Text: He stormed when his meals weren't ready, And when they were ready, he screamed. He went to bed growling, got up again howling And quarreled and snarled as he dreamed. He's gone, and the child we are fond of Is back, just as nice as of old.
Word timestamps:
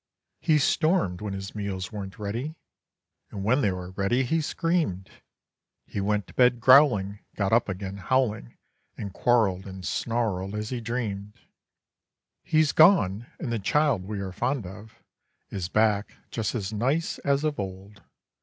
He 0.39 0.57
stormed 0.57 1.21
when 1.21 1.33
his 1.33 1.53
meals 1.53 1.91
weren't 1.91 2.17
ready, 2.17 2.55
And 3.29 3.43
when 3.43 3.61
they 3.61 3.71
were 3.71 3.91
ready, 3.91 4.23
he 4.23 4.41
screamed. 4.41 5.11
He 5.85 6.01
went 6.01 6.25
to 6.25 6.33
bed 6.33 6.59
growling, 6.59 7.19
got 7.35 7.53
up 7.53 7.69
again 7.69 7.97
howling 7.97 8.57
And 8.97 9.13
quarreled 9.13 9.67
and 9.67 9.85
snarled 9.85 10.55
as 10.55 10.69
he 10.71 10.81
dreamed. 10.81 11.39
He's 12.41 12.71
gone, 12.71 13.27
and 13.37 13.51
the 13.51 13.59
child 13.59 14.03
we 14.05 14.19
are 14.21 14.31
fond 14.31 14.65
of 14.65 15.03
Is 15.51 15.69
back, 15.69 16.15
just 16.31 16.55
as 16.55 16.73
nice 16.73 17.19
as 17.19 17.43
of 17.43 17.59
old. 17.59 18.01